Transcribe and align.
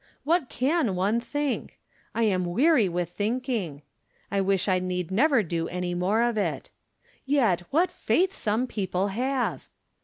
What 0.23 0.49
can 0.49 0.95
one 0.95 1.19
think? 1.19 1.77
I 2.15 2.23
am 2.23 2.43
weary 2.43 2.89
with 2.89 3.11
think 3.11 3.47
ing. 3.47 3.83
I 4.31 4.41
wish 4.41 4.67
I 4.67 4.79
need 4.79 5.11
never 5.11 5.43
do 5.43 5.67
any 5.67 5.93
more 5.93 6.23
of 6.23 6.39
it. 6.39 6.71
Yet, 7.23 7.61
what 7.69 7.91
faith 7.91 8.33
some 8.33 8.65
people 8.65 9.09
have 9.09 9.67